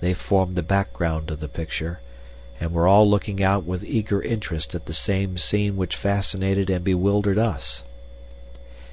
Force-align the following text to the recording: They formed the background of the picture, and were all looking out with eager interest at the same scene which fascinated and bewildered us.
They 0.00 0.12
formed 0.12 0.56
the 0.56 0.62
background 0.64 1.30
of 1.30 1.38
the 1.38 1.46
picture, 1.46 2.00
and 2.58 2.72
were 2.72 2.88
all 2.88 3.08
looking 3.08 3.40
out 3.40 3.62
with 3.64 3.84
eager 3.84 4.20
interest 4.20 4.74
at 4.74 4.86
the 4.86 4.92
same 4.92 5.38
scene 5.38 5.76
which 5.76 5.94
fascinated 5.94 6.68
and 6.68 6.82
bewildered 6.84 7.38
us. 7.38 7.84